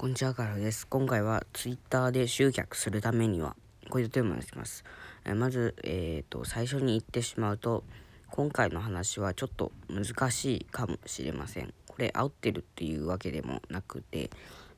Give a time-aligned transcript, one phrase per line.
[0.00, 0.86] こんにちは、からです。
[0.86, 3.54] 今回は Twitter で集客するためには、
[3.90, 4.82] こういうテーマにします。
[5.26, 7.84] えまず、えっ、ー、と、最初に言ってしまうと、
[8.30, 11.74] 今回の話はちょっと難しいかもしれません。
[11.86, 14.30] これ、煽ってるっていうわけでもなくて、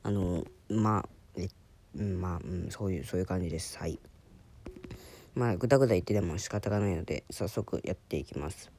[0.03, 1.47] あの、まあ、え、
[1.95, 3.77] まあ、うん、そういう、そういう感じです。
[3.77, 4.01] はい。
[5.35, 8.73] まあ、ぐだぐだ言ってでも仕方がないので、早速やっていきます。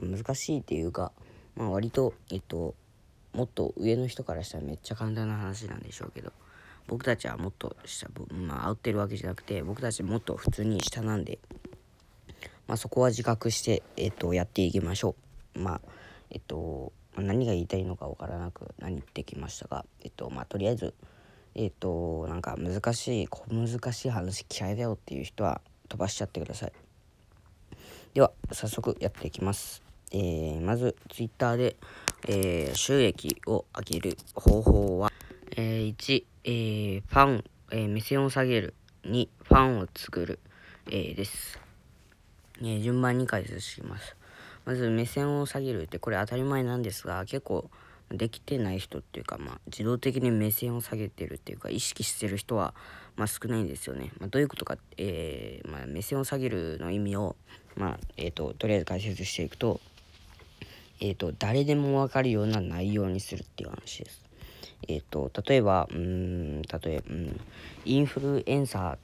[0.00, 1.10] 難しいっていうか、
[1.56, 2.76] まあ、割と、えっと、
[3.32, 6.32] もっと上の人からしたらめっちゃ簡単な話なんでしょうけど
[6.88, 11.38] 僕たちはもっと下まあ煽ってるわけじゃなくて僕たちもっと普通に下なんで
[12.66, 15.14] まあそこは自覚してえっとやっていきましょ
[15.54, 15.60] う。
[15.60, 15.80] まあ
[16.30, 20.94] えっと何が言いたいのかわからなく何言ってきましたがえっとまあとりあえず
[21.54, 26.72] えっとなんか難しい小難しい話嫌いだよっていう人は飛ばしちゃってください。
[28.14, 29.82] では早速やっていきます。
[30.12, 31.76] えー、まず Twitter で
[32.28, 35.12] えー、収益を上げる方法は、
[35.56, 38.74] えー、1、えー、ファン、えー、目線を下げる。
[39.04, 40.38] 2、ファンを作る、
[40.86, 41.58] えー、です、
[42.62, 44.14] え、順番に解説します。
[44.64, 47.70] まず目線を下げるってこれ当たり前なんですが結構
[48.10, 52.74] できてない人っていうか、まあ、自動的に目線を下げてるっていうか意識してる人は、
[53.16, 57.36] まあ、少ないんですよね、まあ、どういうことか、えーまあ、目線を下げるの意味を、
[57.76, 59.80] まあえーととりあえず解説していくと
[61.00, 64.22] えっ、ー、と、誰でもわかるような内容にするっていう話です。
[64.88, 67.40] えっ、ー、と、例えば、うん、例えば、うん、
[67.84, 68.98] インフルエンサーっ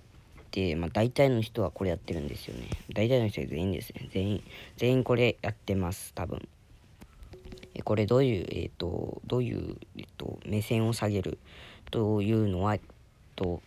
[0.50, 2.68] て、まあ、大体の人はこれやってるんですよね。
[2.92, 4.08] 大体の人は全員ですね。
[4.12, 4.42] 全員、
[4.76, 6.46] 全員これやってます、多分。
[7.74, 11.38] えこれどういう、えっ、ー、と、どういう、えっと、目線を下げる
[11.90, 12.80] というのは、えっ
[13.36, 13.62] と、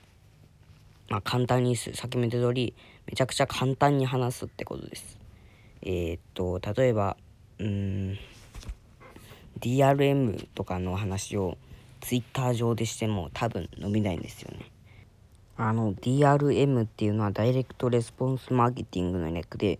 [1.09, 2.75] まあ、簡単にす、先ほど通り、
[3.07, 5.17] めちゃくちゃ簡単に話すってことです。
[5.81, 7.17] えっと、例えば、
[7.59, 8.17] うん
[9.59, 11.57] DRM とかの話を
[12.01, 14.71] Twitter 上でしても多分伸びないんですよね。
[15.57, 19.79] あの DRM っていうのはダイレクトレスポンスマーケティングの略で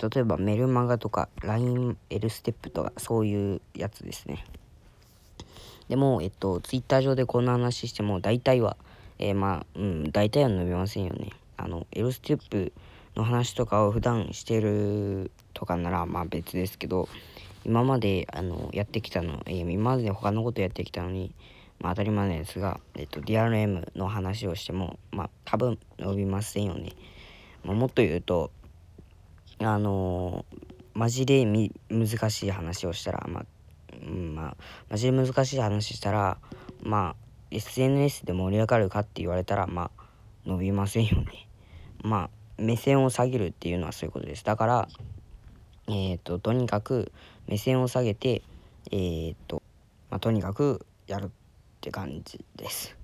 [0.00, 4.44] 例えばメルマガとか LINE、L ステップとかそういうやつですね。
[5.88, 8.76] でも、えっと、Twitter 上でこんな話しても大体は、
[9.18, 11.30] えー、まあ、うん、大体は伸びませんよね。
[11.56, 12.72] あの、L ステップ
[13.14, 17.08] の話とかを普段してるとかならまあ別ですけど
[17.64, 21.34] 今まであのやってきたの、えー、今まで他のことやってきたのに、
[21.80, 26.92] まあ、当たり前なんですが、えっと、DRM の話をしてもまあ多分伸びませんよね、
[27.64, 28.50] まあ、もっと言うと
[29.58, 30.58] あのー、
[30.92, 31.46] マジで
[31.88, 33.46] 難しい話をしたらまあ、
[33.94, 34.56] うん、まあ
[34.90, 36.36] マジで難しい話したら
[36.82, 40.02] まあ SNS で盛り上がるかって言われたらまあ
[40.44, 41.48] 伸びませんよね。
[42.02, 44.44] まあ目線を下げるっていうのはそういうことです。
[44.44, 44.88] だから
[45.88, 47.12] えっ、ととにかく
[47.46, 48.42] 目線を下げて
[48.90, 49.62] えっ、と、
[50.10, 51.28] まあ、とにかくやるっ
[51.80, 52.96] て感じです。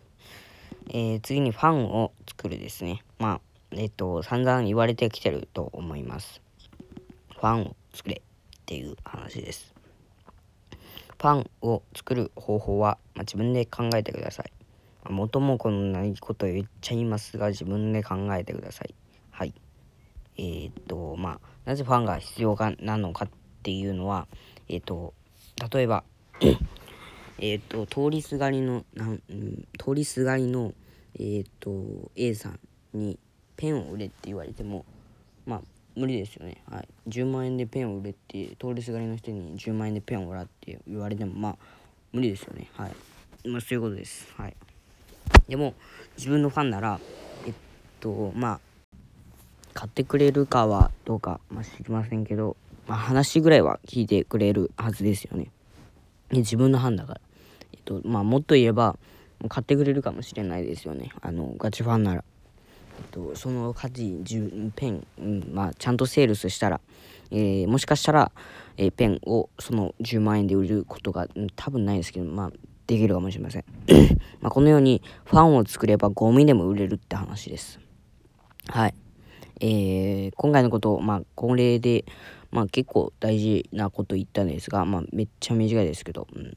[0.88, 3.02] えー、次にファンを作るですね。
[3.18, 3.40] まあ
[3.72, 6.40] えっ、と散々言われてきてると思います。
[7.32, 9.74] ファンを作れっていう話です。
[11.18, 14.52] ファンを作る方法は、まあ、自分で考えてください。
[15.10, 18.94] 元もこのないこと言っちゃいますが自分で考えてください。
[19.30, 19.54] はい。
[20.36, 23.28] えー、っとまあなぜファンが必要かなのかっ
[23.62, 24.26] ていうのは
[24.68, 25.14] えー、っと
[25.72, 26.04] 例えば
[27.38, 29.18] えっと通りすがりのなん、
[29.78, 30.74] 通りすがりの
[31.18, 32.58] えっと A さん
[32.92, 33.18] に
[33.56, 34.84] ペンを売れって言われても
[35.46, 35.62] まあ
[35.96, 36.62] 無理ですよね。
[36.68, 36.88] はい。
[37.08, 41.56] 10万円でペンを売れって、通りすがりの人に10万円でペンを売らって言われても、まあ、
[42.12, 42.68] 無理ですよね。
[42.72, 43.48] はい。
[43.48, 44.26] まあ、そういうことです。
[44.36, 44.56] はい。
[45.48, 45.74] でも
[46.16, 47.00] 自分のファンなら
[47.46, 47.54] えっ
[48.00, 48.60] とまあ
[49.74, 55.50] 買ってくれるかはどうか、まあ、知りませんけど、まあ、話ぐらいは聞いてくれるはずですよね。
[56.30, 57.20] 自分のファンだから。
[57.72, 58.96] えっとまあもっと言えば
[59.48, 61.10] 買ってくれるかもしれないですよね。
[61.20, 62.24] あのガチファンなら。
[62.96, 66.80] えっと、その価値10ペン、うんまあ、ちゃんとセールスしたら、
[67.32, 68.30] えー、もしかしたら、
[68.76, 72.52] えー、ペンをその10万円で売ることが、うん、多分ないですけど、まあ、
[72.86, 73.64] できるかもしれません。
[74.40, 77.80] まあこのようにファンを作ればゴミでも売れるって話です。
[78.68, 78.94] はい。
[79.60, 82.04] えー、今回のこと、まあ、これで、
[82.50, 86.56] まあ、結構大事なこと言ったんですが、まあ、めっちゃ短いですけど、うん、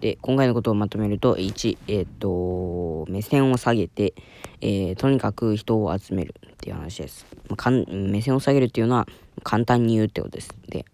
[0.00, 4.14] で、今回のことをまとめると、1、えっ、と、目線を下げて、
[4.60, 7.26] えー、とにかく人を集めるっていう話です。
[7.48, 9.06] まあ、かん目線を下げるっていうのは、
[9.42, 10.50] 簡単に言うってことです。
[10.68, 10.84] で、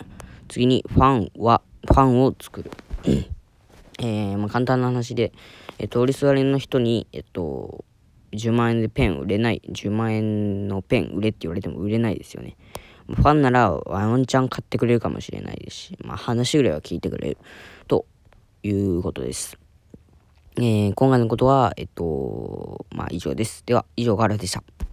[0.49, 2.70] 次に、ファンは、ファンを作る。
[3.99, 5.32] えー、まあ、簡単な話で、
[5.79, 7.85] えー、通りすがりの人に、えっと、
[8.32, 12.56] 10万円でペン売れない、10万円のペン売れって言われても売れないですよね。
[13.06, 17.38] ファンならワンチャン買ってくれるかもしれないですし、まあ、話ぐらいは聞いてくれる
[17.88, 18.06] と
[18.62, 19.59] いうことです。
[20.56, 23.65] えー、今回のことは、えっと、まあ以上です。
[23.67, 24.62] では、以上からでした。